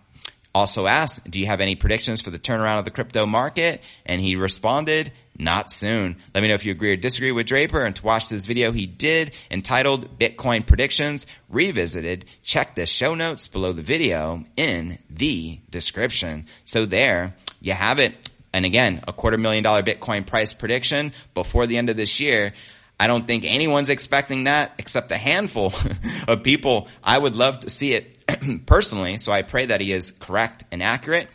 Also 0.55 0.87
asked, 0.87 1.31
do 1.31 1.39
you 1.39 1.45
have 1.47 1.61
any 1.61 1.75
predictions 1.75 2.23
for 2.23 2.31
the 2.31 2.39
turnaround 2.39 2.79
of 2.79 2.87
the 2.87 2.91
crypto 2.91 3.27
market? 3.27 3.83
And 4.07 4.23
he 4.23 4.37
responded, 4.37 5.13
not 5.39 5.71
soon. 5.71 6.17
Let 6.35 6.41
me 6.41 6.49
know 6.49 6.55
if 6.55 6.65
you 6.65 6.73
agree 6.73 6.93
or 6.93 6.97
disagree 6.97 7.31
with 7.31 7.47
Draper 7.47 7.83
and 7.83 7.95
to 7.95 8.03
watch 8.03 8.31
this 8.31 8.47
video 8.47 8.73
he 8.73 8.87
did 8.87 9.33
entitled 9.51 10.19
Bitcoin 10.19 10.67
Predictions 10.67 11.27
Revisited. 11.51 12.25
Check 12.43 12.75
the 12.75 12.87
show 12.87 13.15
notes 13.15 13.49
below 13.49 13.75
the 13.75 13.83
video 13.83 14.45
in 14.57 14.99
the 15.11 15.61
description. 15.69 16.47
So 16.65 16.87
there 16.87 17.35
you 17.61 17.75
have 17.75 17.99
it. 17.99 18.31
And 18.57 18.65
again, 18.65 19.03
a 19.07 19.13
quarter 19.13 19.37
million 19.37 19.63
dollar 19.63 19.83
Bitcoin 19.83 20.27
price 20.27 20.55
prediction 20.55 21.13
before 21.35 21.67
the 21.67 21.77
end 21.77 21.91
of 21.91 21.97
this 21.99 22.21
year. 22.21 22.55
I 22.99 23.07
don't 23.07 23.27
think 23.27 23.45
anyone's 23.45 23.91
expecting 23.91 24.45
that 24.45 24.73
except 24.79 25.13
a 25.13 25.19
handful 25.19 25.75
of 26.27 26.43
people. 26.43 26.89
I 27.05 27.19
would 27.19 27.37
love 27.37 27.61
to 27.61 27.69
see 27.69 27.93
it 27.93 28.17
personally. 28.67 29.19
So 29.19 29.31
I 29.31 29.43
pray 29.43 29.67
that 29.67 29.83
he 29.83 29.93
is 29.93 30.11
correct 30.11 30.65
and 30.73 30.83
accurate. 30.83 31.29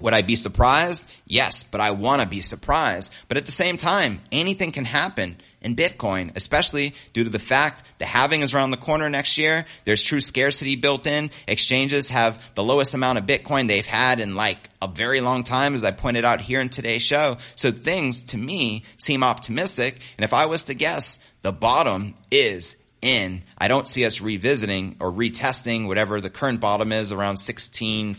Would 0.00 0.14
I 0.14 0.22
be 0.22 0.34
surprised? 0.34 1.06
Yes, 1.26 1.62
but 1.62 1.82
I 1.82 1.90
want 1.90 2.22
to 2.22 2.26
be 2.26 2.40
surprised. 2.40 3.12
But 3.28 3.36
at 3.36 3.44
the 3.44 3.52
same 3.52 3.76
time, 3.76 4.20
anything 4.32 4.72
can 4.72 4.86
happen 4.86 5.36
in 5.66 5.74
Bitcoin, 5.74 6.30
especially 6.36 6.94
due 7.12 7.24
to 7.24 7.30
the 7.30 7.40
fact 7.40 7.82
the 7.98 8.06
halving 8.06 8.42
is 8.42 8.54
around 8.54 8.70
the 8.70 8.76
corner 8.76 9.10
next 9.10 9.36
year. 9.36 9.66
There's 9.84 10.00
true 10.00 10.20
scarcity 10.20 10.76
built 10.76 11.08
in. 11.08 11.30
Exchanges 11.48 12.08
have 12.10 12.40
the 12.54 12.62
lowest 12.62 12.94
amount 12.94 13.18
of 13.18 13.26
Bitcoin 13.26 13.66
they've 13.66 13.84
had 13.84 14.20
in 14.20 14.36
like 14.36 14.70
a 14.80 14.86
very 14.86 15.20
long 15.20 15.42
time, 15.42 15.74
as 15.74 15.82
I 15.82 15.90
pointed 15.90 16.24
out 16.24 16.40
here 16.40 16.60
in 16.60 16.68
today's 16.68 17.02
show. 17.02 17.38
So 17.56 17.72
things 17.72 18.22
to 18.26 18.38
me 18.38 18.84
seem 18.96 19.24
optimistic. 19.24 20.00
And 20.16 20.24
if 20.24 20.32
I 20.32 20.46
was 20.46 20.66
to 20.66 20.74
guess, 20.74 21.18
the 21.42 21.52
bottom 21.52 22.14
is 22.30 22.76
in. 23.02 23.42
I 23.58 23.66
don't 23.66 23.88
see 23.88 24.04
us 24.04 24.20
revisiting 24.20 24.96
or 25.00 25.10
retesting 25.10 25.88
whatever 25.88 26.20
the 26.20 26.30
current 26.30 26.60
bottom 26.60 26.92
is 26.92 27.10
around 27.10 27.34
16.5 27.36 28.16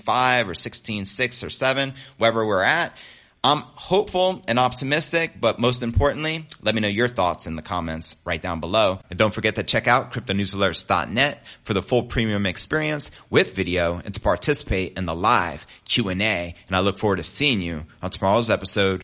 or 0.48 0.54
16.6 0.54 1.46
or 1.46 1.50
7, 1.50 1.94
wherever 2.18 2.46
we're 2.46 2.62
at. 2.62 2.94
I'm 3.48 3.64
hopeful 3.76 4.42
and 4.46 4.60
optimistic, 4.60 5.40
but 5.40 5.58
most 5.58 5.82
importantly, 5.82 6.46
let 6.62 6.76
me 6.76 6.82
know 6.82 6.90
your 6.90 7.08
thoughts 7.08 7.48
in 7.48 7.56
the 7.56 7.62
comments 7.62 8.18
right 8.26 8.42
down 8.42 8.60
below. 8.60 9.00
And 9.10 9.18
don't 9.18 9.34
forget 9.34 9.56
to 9.56 9.64
check 9.64 9.88
out 9.88 10.12
cryptonewsalerts.net 10.12 11.42
for 11.64 11.74
the 11.74 11.82
full 11.82 12.04
premium 12.04 12.46
experience 12.46 13.10
with 13.30 13.56
video 13.56 14.02
and 14.04 14.14
to 14.14 14.20
participate 14.20 14.98
in 14.98 15.06
the 15.06 15.16
live 15.16 15.66
Q&A. 15.86 16.56
And 16.68 16.76
I 16.76 16.82
look 16.82 17.00
forward 17.00 17.20
to 17.20 17.24
seeing 17.24 17.62
you 17.62 17.86
on 18.02 18.10
tomorrow's 18.10 18.50
episode 18.50 19.02